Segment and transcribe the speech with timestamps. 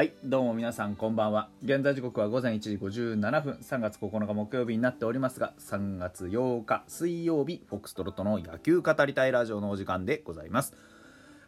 [0.00, 1.50] はいどうも皆さんこんばんは。
[1.62, 3.58] 現在時刻は午前1時57分。
[3.60, 10.74] 3月9日木曜日になっておりますが3月8日水曜日フォックストロットの野球語りたいラジオのお時間でございます。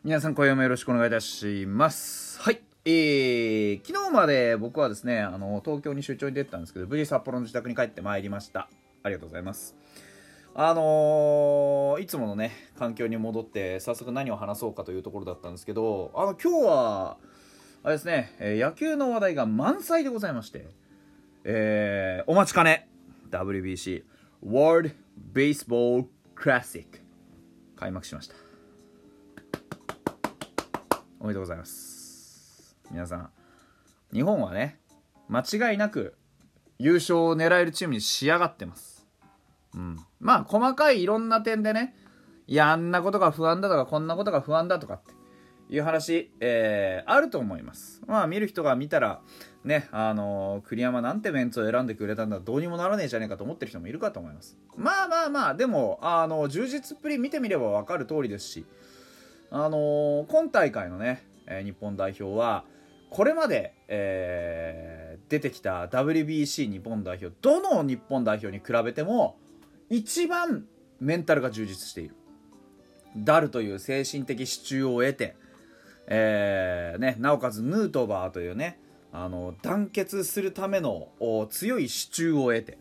[0.05, 2.43] 皆さん今夜もよろしくお願いいたします。
[2.43, 8.69] はいえー、昨日まで僕はですねあの東京に出張に出てたんですけど無事札幌の自宅に帰ってまいりました。
[9.03, 9.75] ありがとうございます。
[10.55, 17.17] あのー、いつものね環境に戻って早速何を話そうかというところだったんですけどあの今日は
[17.85, 20.69] あれですね、え野球の話題が満載でございまして、
[21.43, 22.89] えーお待ちかね
[23.31, 24.05] WBC
[24.47, 24.93] World
[25.35, 26.87] Baseball Classic
[27.75, 28.37] 開幕しました。
[31.19, 32.77] おめでとうございます。
[32.93, 33.31] 皆さん
[34.13, 34.79] 日本はね
[35.29, 36.15] 間違いなく
[36.79, 39.05] 優勝を狙えるチームに仕上がってます。
[39.75, 39.97] うん。
[40.21, 41.97] まあ細かいいろんな点でね
[42.47, 45.15] いやあんなことが不安だとかこんなことが不安だとかって
[45.75, 48.03] いう話、えーあると思います。
[48.07, 49.21] まあ見る人が見たら
[49.65, 54.59] ねあのー栗山なんてメンツを選んでくれたんだどうにもならねえじゃねえかと思ってる人もいるかと思います。
[54.77, 58.67] まあまあまあでもあの充実っぷり見てみれば分かる通りですし
[59.51, 62.65] あのー今大会のね、えー日本代表は
[63.09, 69.39] これまで、えー出てきた WBC 日本代表どの日本代表に比べても
[69.89, 70.67] 一番
[71.01, 72.17] メンタルが充実している。
[73.17, 75.37] ダルという精神的支柱を得て、
[76.07, 78.79] えーね、なおかつヌートバーというね
[79.13, 81.09] あの団結するための
[81.51, 82.79] 強い支柱を得て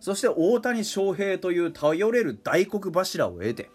[0.00, 3.70] そして大谷翔平という頼れる大黒柱を得て、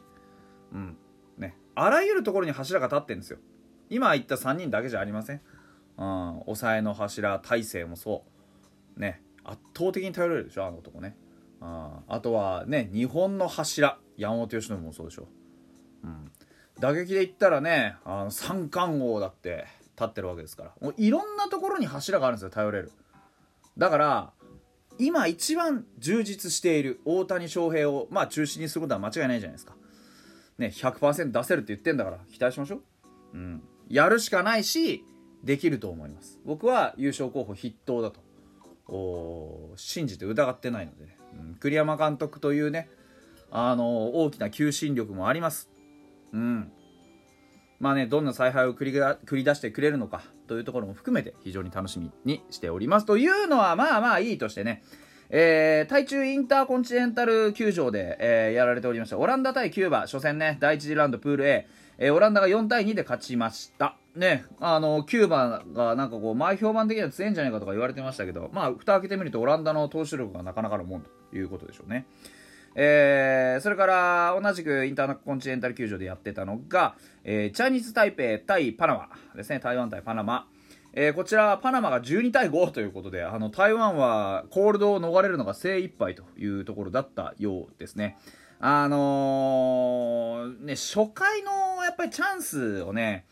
[0.72, 0.98] うん
[1.38, 3.40] ね、あらゆるところに柱が立ってるんですよ。
[3.90, 5.42] 今言った3人だけじゃありません、
[5.98, 8.24] うん、抑えの柱大勢もそ
[8.96, 9.00] う。
[9.00, 11.18] ね圧倒的に頼れるでしょあの男ね。
[11.60, 15.28] ああとはね日本の柱山本由伸もそうでしょ、
[16.84, 20.72] 打撃で言ったらねあの三冠王だって立ってるわけですから。
[20.82, 22.92] もういろんなところに柱があるんですよ頼れる。
[23.78, 24.34] だから
[25.00, 29.76] 今一番充実している大谷翔平をまあ中心にすることは間違いないじゃないですか。
[30.58, 32.82] ね100%出せるって言ってんだから期待しましょう。
[33.34, 33.64] うん。
[33.88, 35.06] やるしかないし
[35.42, 36.42] できると思います。
[36.44, 42.90] 僕は優勝候補筆頭だと信じて疑ってないのでね、うん、栗山監督というね
[43.52, 45.70] あの大きな求心力もあります。
[46.34, 46.72] うん。
[47.80, 54.84] まあねどんな采配を繰り繰り出してくれるのかというところも含めて非常に楽しみにしておりますというのはまあまあいいとしてね。
[55.36, 59.18] えー、対中インターコンチネンタル球場で、えーやられておりました。
[59.18, 60.58] オランダ対キューバ初戦ね。
[60.60, 61.68] 第1次ラウンドプール A、
[61.98, 63.98] えーオランダが4対2で勝ちました。
[64.16, 64.46] ね。
[64.60, 72.06] あのキューバがなんかこう前評判的には強いんじゃないかとか言われてましたけどまあ蓋開けてみるとオランダの投手力がなかなかのもんということでしょうね。
[72.76, 79.60] えーそれから同じくインターコンチネンタル球場でやってたのが、えーチャイニーズ・タイペイ対パナマですね。
[79.60, 80.48] 台湾対パナマ、
[80.94, 88.18] えーこちらパナマが12対5ということであの台湾はコールドを逃れるのが精一杯というところだったようですね。
[88.60, 93.26] あのーね初回のやっぱりチャンスをね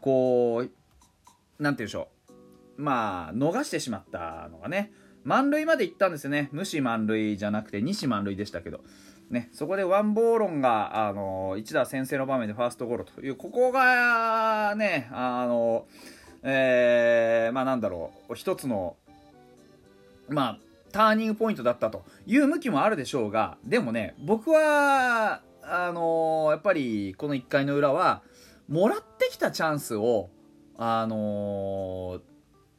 [0.00, 2.08] こうなんて言うんでしょ
[2.78, 2.82] う。
[2.82, 4.90] まあ逃してしまったのがね
[5.30, 6.48] 満塁まで行ったんですよね。
[6.50, 8.80] 無視満塁じゃなくて西満塁でしたけど。
[9.30, 15.86] ね、そこでワンボーロンが、あの一打先制の場面でファーストゴロというここがねあの
[16.42, 18.96] えーまあなんだろう一つの
[20.28, 20.58] まあ
[20.90, 28.22] ターニングポイントだったという向きもあるでしょうがでもね僕はあのやっぱりこの1回の裏は
[28.68, 30.30] もらってきたチャンスを
[30.76, 32.20] あの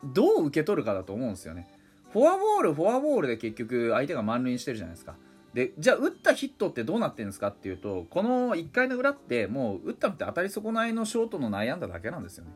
[0.03, 1.80] どう受け取るかだと思うんですよね。
[2.13, 5.15] フォアボールフォアボールで結局相手が満塁してるじゃないですか。
[5.53, 12.51] でじゃあ打ったヒットってどうなってるんですかっていうとこの1回の裏ってもう打ったのって当たり損ないのショートの内野安打だけなんですよね。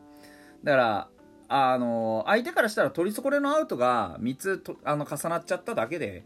[0.64, 1.08] だから
[1.48, 6.24] あの相手からしたら取り損ねのアウトが3つとあの重なっちゃっただけで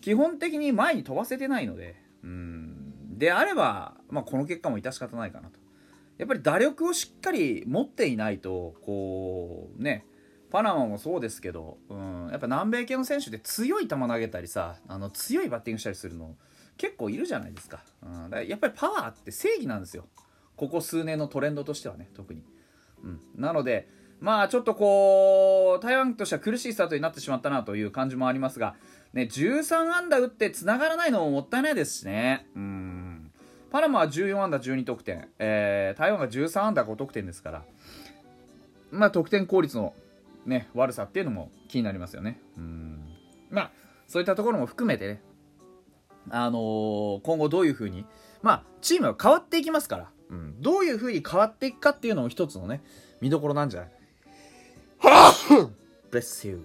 [0.00, 3.18] 基本的に前に飛ばせてないのでうん。
[3.18, 5.58] であれば、まあ、この結果も致し方ないかなと。
[6.16, 10.04] やっぱり打力をしっかり持っていないとこうね
[10.50, 16.34] パナマもそうですけど、うん、やっぱ南米系の選手で強い球投げたりさあの強いバッティングしたりするの
[16.76, 20.06] 結構いるじゃないですか,、うん、だからやっぱりパワーって正義なんですよ。
[20.56, 22.42] ここ数年のトレンドとしてはね特に、
[23.02, 23.88] うん、なので
[24.20, 28.74] まあちょっとこう台湾としては苦しいスタートになってしまったなという感じもありますが、
[29.14, 32.46] ね、13安打打ってつながらないのももったいないですしね。
[32.54, 33.32] うん。
[33.70, 37.62] パナマは14安打12得点、えー台湾が13安打5得点ですから
[38.90, 39.94] まあ得点効率の
[40.46, 42.40] ね、悪さっていうのも気になりますよね。
[42.56, 43.04] うん
[43.50, 43.70] まあ
[44.06, 45.22] そういったところも含めてね、
[46.30, 48.04] あのー今後どういうふうに、
[48.42, 52.82] まあチームは変わっていきますから、うん、どういうふうに変わっていくかっていうのも一つのね、
[53.20, 53.90] 見どころなんじゃない
[56.10, 56.56] ブレスユ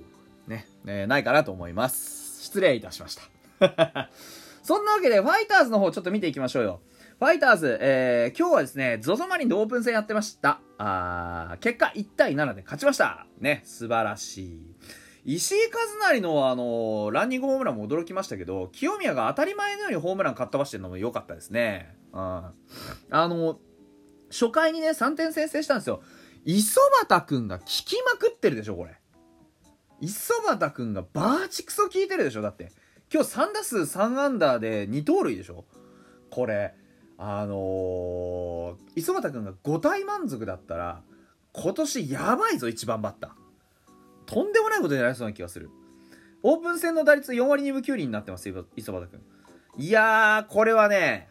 [0.48, 0.50] ー。
[0.50, 2.44] ね、え、ないかなと思います。
[2.44, 3.16] 失礼いたしまし
[3.60, 4.10] た。
[4.62, 6.82] そんなわけで、ファイターズの方ちょっと見ていきましょうよ。
[7.18, 10.60] ファイターズ、えー、今日はですね、ゾゾマリンでオープン戦やってました。
[10.78, 13.26] あ結果1対7で勝ちました。
[13.40, 14.44] ね、素晴らし
[15.24, 15.36] い。
[15.38, 15.58] 石井
[16.02, 21.96] 和成のあのランニングホームランも驚きましたけど、清宮が当たり前のようにホームランかっ飛ばしてるのも良かったですね。
[22.12, 22.20] うん。
[22.20, 22.54] あ
[23.12, 23.60] の、
[24.30, 26.02] 初回にね、3点先制したんですよ。
[26.44, 29.00] 磯端くんが効きまくってるでしょ、これ。
[30.02, 32.74] 磯端くんがバーチクソ効いてるでしょ、だって。
[33.10, 35.64] 今日3打数3アンダーで2盗塁でしょ。
[36.30, 36.76] これ、
[37.18, 41.02] あのー、磯端くんが5体満足だったら、
[41.54, 43.32] 今年やばいぞ、1番バッター。
[44.26, 45.70] とんでもないことになりそうな気がする。
[46.44, 49.22] オープン戦の打率4割2分9厘になってます、磯端くん。
[49.78, 51.30] いやー、これはね、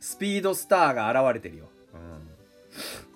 [0.00, 1.68] スピードスターが現れてるよ。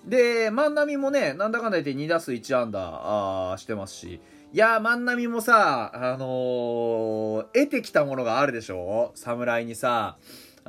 [0.03, 4.21] うん、で、万波もね、なんだかんだ言って2打数1安打あしてますし、
[4.53, 9.11] いやー、万波もさ、あのー、得てきたものがあるでしょ？
[9.15, 10.17] 侍にさ、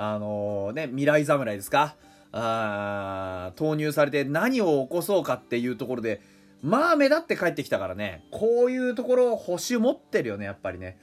[0.00, 1.96] あのー、ね、未来侍ですか？
[2.30, 6.20] あ投入されて何を起こそうかっていうところで、
[6.62, 10.98] まあ目立って帰ってきたからね、こういうところ星持ってるよね、やっぱりね。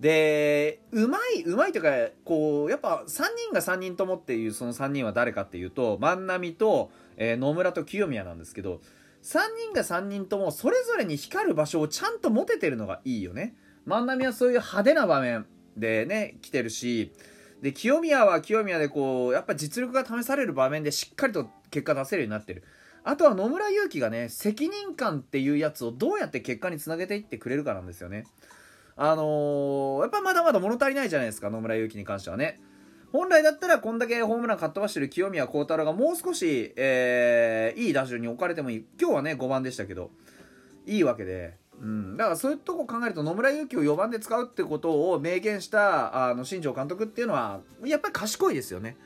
[0.00, 1.90] で、うまい、うまいというか、
[2.24, 8.80] こう、やっぱ3人が3人ともっていうその3人は誰かっていうと、万波と、えー、野村と清宮なんですけど、
[9.22, 9.38] 3
[9.70, 13.54] 人が3人ともそれぞれに光る場所をちゃんと持ててるのがいいよね。
[13.84, 15.46] 万波はそういう派手な場面
[15.76, 17.12] でね、来てるし、
[17.62, 22.64] で、清宮は清宮でこう、やっぱ実力が試される場面でしっかりと結果出せるようになってる。
[23.04, 28.26] あとは野村祐希がね、責任感っていうやつをどうやって結果につなげていってくれるかなんですよね。
[28.96, 32.60] あのー、やっぱまだまだ物足りないじゃないですか、野村祐希に関してはね。
[33.12, 38.86] 本来だったらこんだけホームランかっ飛ばしてる清宮幸太郎がもう少し、えー、いい打順に置かれてもいい。
[38.98, 40.10] 今日はね、5番でしたけど、
[40.86, 41.61] いいわけで。
[41.82, 48.96] うん、だからそういうとこ考えると野村祐希を4番で使うってことを明言したあの新庄監督っていうのはやっぱり賢いですよね、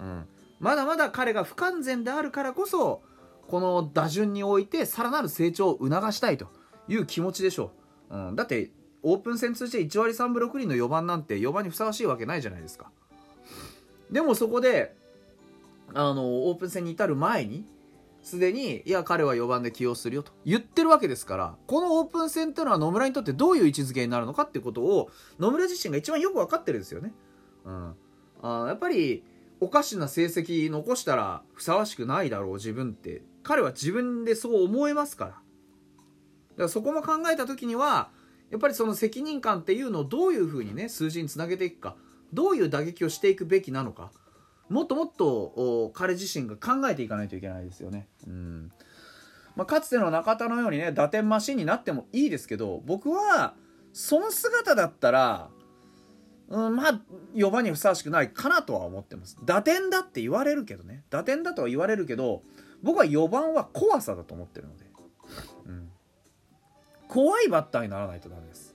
[0.00, 0.24] うん、
[0.58, 3.02] まだまだ彼が不完全であるからこそ
[3.46, 6.48] この打順においてさらなる成長を促したいと
[6.88, 7.70] いう気持ちでしょ
[8.10, 8.70] う、うん、だって
[9.04, 12.90] オープン戦通じて1割3分6厘の4番なんて4番にふさわしいわけないじゃないですか。
[14.10, 14.96] でもそこで
[15.92, 17.66] あのオープン戦に至る前に
[18.24, 27.12] すでにいや彼は4番で起用するよと言ってるわけですからこのオープン戦っていうのは野村にとってどういう位置づけになるのかっていうことを野村自身が一番よく分かってるんですよね、
[27.64, 27.94] うん、
[28.42, 29.22] あやっぱり
[29.60, 33.22] おかしな成績残したらふさわしくないだろう自分って。
[33.44, 35.30] 彼は自分でそう思えますから。
[35.30, 35.42] だか
[36.64, 38.10] らそこも考えた時には
[38.50, 41.96] やっぱりその責任感っていうのをどういうふうにね数字につなげていくか
[42.32, 44.12] どういう打撃をしていくべきなのか
[44.68, 48.08] もっともっと彼自身が考えていかないといけないですよね。
[48.26, 48.72] うん。
[49.56, 53.54] まあ、かつての中田のようにね打点マシンになってもいいですけど僕は
[53.92, 55.48] その姿だったら、
[56.48, 57.00] うん、まあ
[57.34, 59.38] 4番にふさわしくないかなとは思ってます。
[59.44, 61.04] 打点だって言われるけどね。
[61.10, 62.42] 打点だとは言われるけど
[62.82, 64.84] 僕は4番は怖さだと思ってるので、
[65.66, 65.90] うん、
[67.06, 68.74] 怖いバッターにならないとダメです。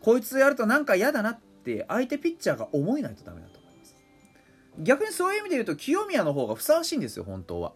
[0.00, 3.58] こいつやるとなんか嫌だなって相手ピッチャーが思えないとダメだと。
[4.78, 7.72] 逆にそういう意味で言うと清宮の方がふさわしいんですよ本当は。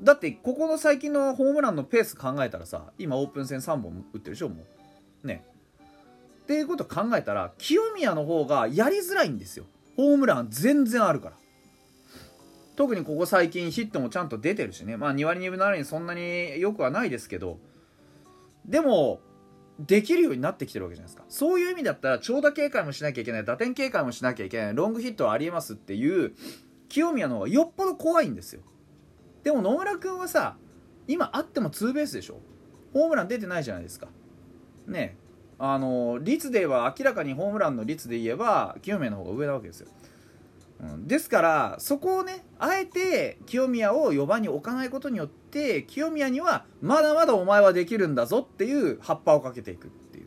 [0.00, 4.64] だってここの最近のホームランのペース考えたらさ今オープン戦3本打ってるでしょも
[5.24, 5.26] う。
[5.26, 5.44] ね。
[6.42, 9.66] っていうこと考えたら清宮の方がやりづらいんですよ。
[9.96, 11.36] ホームラン全然あるから。
[12.74, 14.96] 特にここ最近ヒットもちゃんと出てるしね。
[14.96, 17.58] まあ2割2分7厘そんなによくはないですけど。
[18.64, 19.20] でも
[19.78, 21.24] できるようになってきてるわけじゃないですか。
[21.28, 26.34] そういう意味だったら長打警戒もしなきゃいけない打点警戒もしなきゃいけないロングヒットはありえますっていう
[26.88, 28.62] 清宮の方がよっぽど怖いんですよ。
[29.42, 30.56] でも野村君はさ
[31.08, 32.40] 今あってもツーベースでしょ。
[32.92, 34.08] ホームラン出てないじゃないですか。
[34.86, 35.16] ね
[35.58, 39.88] あの率では明らかにホームランの率で言えば清宮の方が上なわけですよ。
[40.80, 45.41] うん、ですからそこをねあえて清宮を4番に置かないことによって
[45.86, 50.26] 清宮にはまだまだお前はできるんだぞっていう葉っぱをかけていくっていう。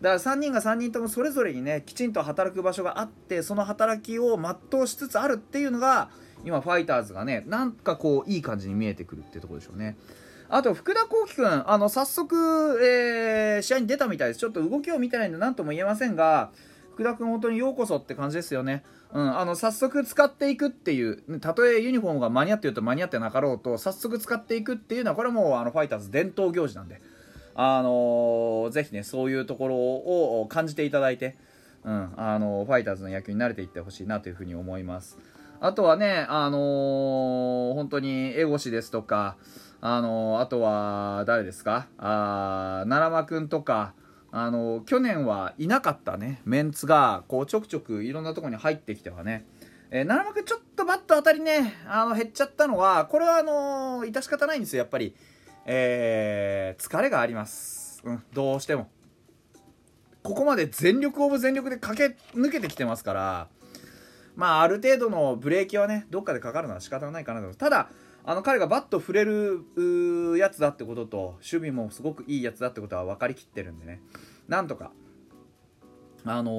[0.00, 6.10] だから3人が3人ともそれぞれにねきちんと働く場所があってその働きを全うしつつあるっていうのが
[6.44, 9.96] 今ファイターズがねなんかこういい感じに見えてくるっていうところでしょうね。
[10.52, 14.40] あと福田幸輝君あの早速、えー、試合に出たみたいです。
[14.40, 16.50] ちょっと動きを見てないんで何とも言えませんが
[16.92, 18.84] 福田君本当にようこそって感じですよね。
[19.12, 27.00] うん、あの早速使っていくっていうたとえユニフォームが間に合ってると間に合ってなかろうと早速使っていくっていうのはこれはもうあのファイターズ伝統行事なんで、
[27.56, 31.36] あのー、ぜひねそういうところを感じていただいて、
[31.84, 35.18] うん、あのファイターズの野球に慣れていってほしいなというふうに思います。
[35.60, 39.36] あとはね、あのー、本当に江越ですとか
[39.80, 41.88] あのあとは誰ですか？
[41.98, 43.94] あ奈良間くんとか
[44.32, 46.40] あの去年はいなかったね。
[46.44, 49.46] メンツがこうちょくちょくいろんなとこに入ってきてはね。
[49.90, 55.16] えー、奈良間くちょっとバット当たりねあの減っちゃったのはこれはあの致し方ないんですよやっぱり、
[55.66, 58.88] えー、疲れがあります、うん、どうしても。
[60.22, 63.48] ここまで全力オブ全力で駆け抜けてきてますから
[64.36, 67.54] まあある程度のブレーキはねどっかでかかるのは仕方ないかなと。
[67.54, 67.88] ただ
[68.24, 74.00] あの彼がバット触れるやつだってことと守備もすごくいいやつだってことは分かりきってるんでね
[74.48, 74.92] なんとか
[76.24, 76.52] あの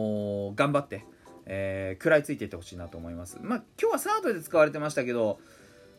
[0.53, 1.05] ー、頑張って、
[1.45, 5.39] えー、食らいついていってほしいなと思いますまあ今日はサードで使われてましたけど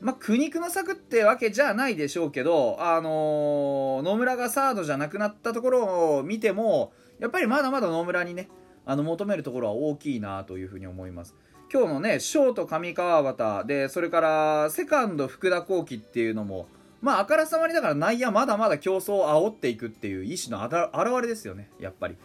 [0.03, 8.49] まあ、苦肉の策ってわけじゃないでしょうけど、あのー、野村がサードじゃなくなったところを見ても、やっぱりまだまだ野村にね、
[8.85, 11.37] あの求めるところは大きいなというふうに思います。
[11.73, 16.69] 今日のね、ショート上川端で、それからセカンド福田幸輝っていうのも、
[17.01, 20.63] まあ、あからさまにだから内野まだまだ競争を煽っていくっていう意思の
[20.93, 22.17] 表れですよね、やっぱり。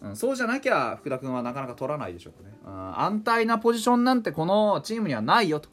[0.00, 5.68] うん、そうじゃなきゃ福田君はなかなか取らないでしょうかね、うん、安泰なポジションなんてこのチームにはないよと。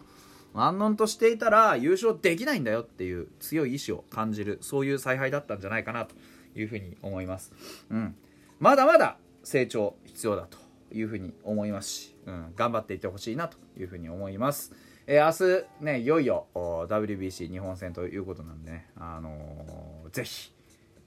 [0.53, 6.15] 安穏としていたら優勝できないんだよっていう強い意志を感じるそういう采配だったんじゃないかなと
[6.55, 7.53] いうふうに思います、
[7.89, 8.15] うん、
[8.59, 10.57] まだまだ成長必要だと
[10.93, 14.73] いうふうに思いますし、うん、頑張っていってほしいなというふうに思います。
[15.05, 20.53] えー、明日ね、いよいよ WBC 日本戦ということなんでね、あのー、ぜひ、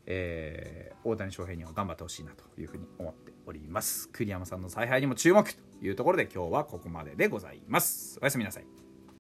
[0.06, 4.08] えー、大谷翔平には頑張ってほしいなというふうに思っております。
[4.11, 8.18] 栗山さんの采配にも注目というところで今日はここまででございます。
[8.20, 8.75] おやすみなさい。